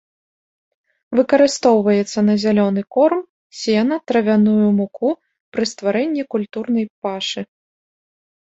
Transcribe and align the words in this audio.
Выкарыстоўваецца 1.17 2.19
на 2.29 2.33
зялёны 2.43 2.81
корм, 2.95 3.21
сена, 3.59 3.95
травяную 4.13 4.67
муку, 4.81 5.09
пры 5.59 5.63
стварэнні 5.73 6.23
культурнай 6.37 6.85
пашы. 7.07 7.41